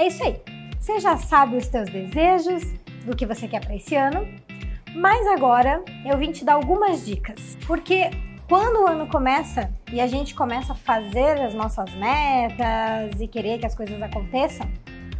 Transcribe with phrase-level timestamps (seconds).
[0.00, 0.40] É isso aí.
[0.80, 2.62] Você já sabe os teus desejos,
[3.04, 4.26] do que você quer para esse ano,
[4.94, 8.08] mas agora eu vim te dar algumas dicas, porque
[8.48, 13.58] quando o ano começa e a gente começa a fazer as nossas metas e querer
[13.58, 14.66] que as coisas aconteçam,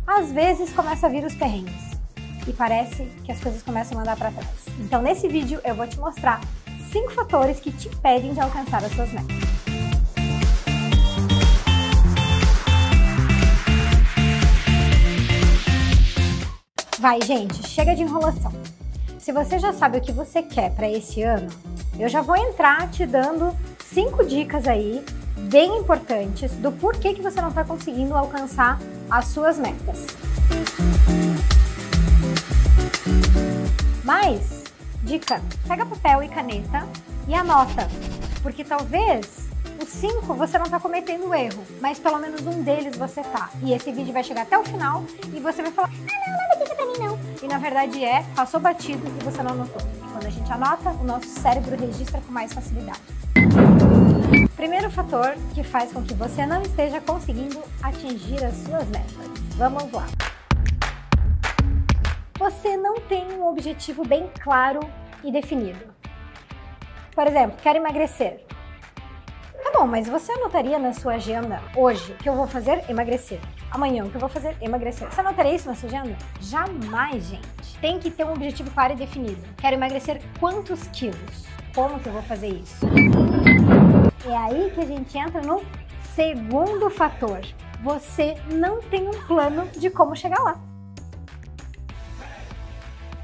[0.07, 2.01] às vezes começa a vir os perrengues
[2.49, 4.65] e parece que as coisas começam a andar para trás.
[4.79, 6.41] Então, nesse vídeo eu vou te mostrar
[6.91, 9.60] cinco fatores que te impedem de alcançar as suas metas.
[17.01, 18.53] Vai, gente, chega de enrolação.
[19.19, 21.49] Se você já sabe o que você quer para esse ano,
[21.99, 25.03] eu já vou entrar te dando cinco dicas aí
[25.49, 28.79] bem importantes do porquê que você não está conseguindo alcançar
[29.11, 30.09] as suas metas.
[34.05, 34.65] Mas,
[35.03, 36.87] dica, pega papel e caneta
[37.27, 37.89] e anota,
[38.43, 39.50] porque talvez
[39.83, 43.51] os cinco você não está cometendo erro, mas pelo menos um deles você tá.
[43.63, 46.63] E esse vídeo vai chegar até o final e você vai falar, ah não, nada
[46.63, 47.19] disso pra mim não.
[47.43, 49.81] E na verdade é, passou batido e você não notou.
[49.81, 53.01] E quando a gente anota, o nosso cérebro registra com mais facilidade.
[54.55, 59.17] Primeiro fator que faz com que você não esteja conseguindo atingir as suas metas.
[59.57, 60.07] Vamos lá.
[62.39, 64.81] Você não tem um objetivo bem claro
[65.25, 65.81] e definido.
[67.15, 68.45] Por exemplo, quero emagrecer.
[69.71, 73.39] Tá bom, mas você anotaria na sua agenda hoje que eu vou fazer emagrecer?
[73.71, 75.09] Amanhã que eu vou fazer emagrecer?
[75.09, 76.17] Você anotaria isso na sua agenda?
[76.41, 77.79] Jamais, gente.
[77.81, 79.41] Tem que ter um objetivo claro e definido.
[79.57, 81.47] Quero emagrecer quantos quilos?
[81.73, 82.85] Como que eu vou fazer isso?
[84.29, 85.63] É aí que a gente entra no
[86.17, 87.41] segundo fator.
[87.81, 90.61] Você não tem um plano de como chegar lá.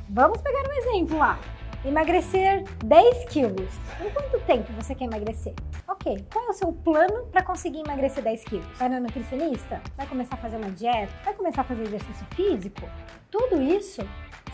[0.08, 1.40] Vamos pegar um exemplo lá.
[1.84, 3.68] Emagrecer 10 quilos.
[4.00, 5.52] Em quanto tempo você quer emagrecer?
[5.96, 8.66] Ok, qual é o seu plano para conseguir emagrecer 10 quilos?
[8.78, 9.80] Vai na nutricionista?
[9.96, 11.12] Vai começar a fazer uma dieta?
[11.24, 12.86] Vai começar a fazer exercício físico?
[13.30, 14.06] Tudo isso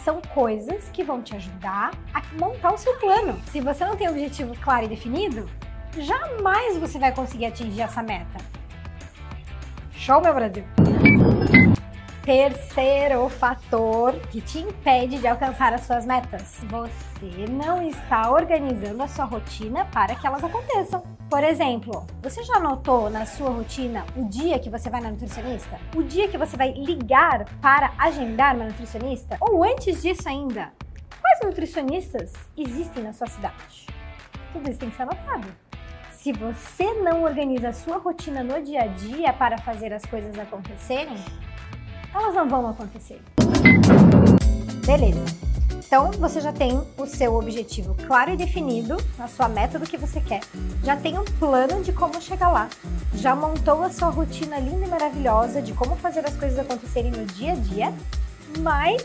[0.05, 3.39] são coisas que vão te ajudar a montar o seu plano.
[3.51, 5.51] Se você não tem um objetivo claro e definido,
[5.99, 8.39] jamais você vai conseguir atingir essa meta.
[9.93, 10.65] Show, meu Brasil!
[12.25, 17.12] Terceiro fator que te impede de alcançar as suas metas: você
[17.51, 21.03] não está organizando a sua rotina para que elas aconteçam.
[21.31, 25.79] Por exemplo, você já notou na sua rotina o dia que você vai na nutricionista?
[25.97, 29.37] O dia que você vai ligar para agendar uma nutricionista?
[29.41, 30.73] Ou antes disso ainda,
[31.21, 33.87] quais nutricionistas existem na sua cidade?
[34.53, 35.49] Tudo isso tem que ser anotado.
[36.11, 40.39] Se você não organiza a sua rotina no dia a dia para fazer as coisas
[40.39, 41.17] acontecerem,
[42.15, 43.21] elas não vão acontecer.
[44.87, 45.52] Beleza.
[45.85, 49.97] Então você já tem o seu objetivo claro e definido, a sua meta do que
[49.97, 50.41] você quer,
[50.83, 52.69] já tem um plano de como chegar lá,
[53.15, 57.27] já montou a sua rotina linda e maravilhosa de como fazer as coisas acontecerem no
[57.27, 57.95] dia a dia,
[58.61, 59.05] mas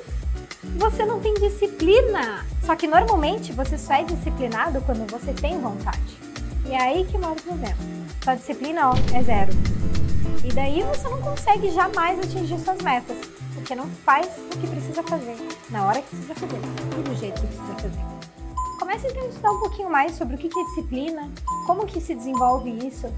[0.78, 2.46] você não tem disciplina.
[2.64, 6.18] Só que normalmente você só é disciplinado quando você tem vontade.
[6.66, 7.78] E é aí que mora o problema.
[8.24, 9.52] Sua disciplina ó, é zero.
[10.44, 13.18] E daí você não consegue jamais atingir suas metas,
[13.58, 15.36] porque não faz o que precisa fazer,
[15.70, 16.60] na hora que precisa fazer
[17.00, 18.18] e do jeito que precisa fazer.
[18.80, 21.30] Comece a estudar um pouquinho mais sobre o que é disciplina,
[21.66, 23.12] como que se desenvolve isso,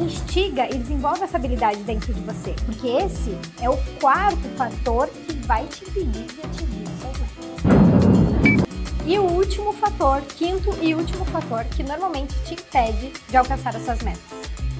[0.00, 5.32] instiga e desenvolve essa habilidade dentro de você, porque esse é o quarto fator que
[5.46, 8.64] vai te impedir de atingir suas metas.
[9.06, 13.84] E o último fator, quinto e último fator, que normalmente te impede de alcançar as
[13.84, 14.22] suas metas.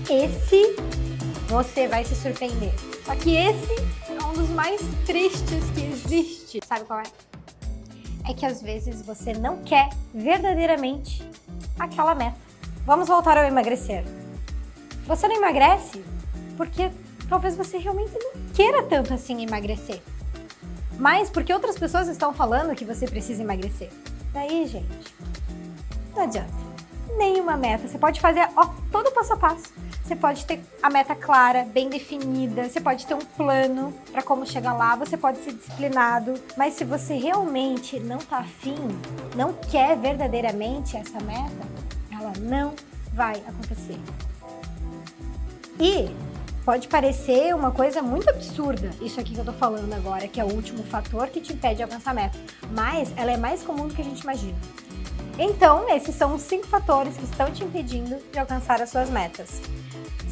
[0.09, 0.77] Esse
[1.49, 2.73] você vai se surpreender.
[3.05, 3.75] Só que esse
[4.35, 6.61] dos mais tristes que existe.
[6.67, 7.05] Sabe qual é?
[8.29, 11.29] É que às vezes você não quer verdadeiramente
[11.79, 12.37] aquela meta.
[12.85, 14.05] Vamos voltar ao emagrecer.
[15.07, 16.05] Você não emagrece
[16.57, 16.91] porque
[17.29, 20.03] talvez você realmente não queira tanto assim emagrecer.
[20.99, 23.91] Mas porque outras pessoas estão falando que você precisa emagrecer.
[24.33, 25.15] Daí, gente,
[26.15, 26.53] não adianta.
[27.17, 27.87] Nenhuma meta.
[27.87, 29.73] Você pode fazer ó, todo o passo a passo.
[30.05, 34.47] Você pode ter a meta clara, bem definida, você pode ter um plano para como
[34.47, 38.77] chegar lá, você pode ser disciplinado, mas se você realmente não tá afim,
[39.35, 41.67] não quer verdadeiramente essa meta,
[42.13, 42.75] ela não
[43.15, 43.99] vai acontecer.
[45.81, 46.15] E
[46.67, 50.45] pode parecer uma coisa muito absurda, isso aqui que eu tô falando agora, que é
[50.45, 52.39] o último fator que te impede de alcançar a meta,
[52.73, 54.59] mas ela é mais comum do que a gente imagina.
[55.39, 59.63] Então, esses são os cinco fatores que estão te impedindo de alcançar as suas metas.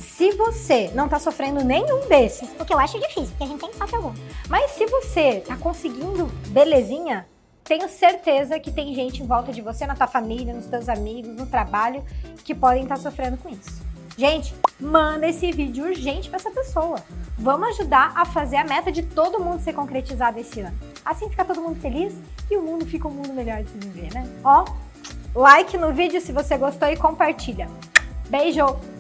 [0.03, 3.61] Se você não está sofrendo nenhum desses, o que eu acho difícil, porque a gente
[3.61, 4.13] sempre sofre algum.
[4.49, 7.27] Mas se você está conseguindo belezinha,
[7.65, 11.37] tenho certeza que tem gente em volta de você, na tua família, nos teus amigos,
[11.37, 12.05] no trabalho,
[12.45, 13.83] que podem estar tá sofrendo com isso.
[14.19, 17.03] Gente, manda esse vídeo urgente para essa pessoa.
[17.39, 20.77] Vamos ajudar a fazer a meta de todo mundo ser concretizada esse ano.
[21.05, 22.15] Assim fica todo mundo feliz
[22.51, 24.29] e o mundo fica um mundo melhor de se viver, né?
[24.45, 24.65] Ó,
[25.35, 27.69] like no vídeo se você gostou e compartilha.
[28.29, 28.92] Beijo!